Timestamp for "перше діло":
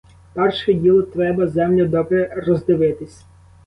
0.33-1.01